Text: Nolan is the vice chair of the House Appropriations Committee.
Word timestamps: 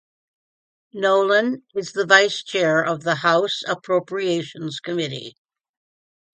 Nolan 0.95 1.61
is 1.75 1.91
the 1.91 2.07
vice 2.07 2.41
chair 2.43 2.81
of 2.83 3.03
the 3.03 3.13
House 3.17 3.61
Appropriations 3.67 4.79
Committee. 4.79 5.35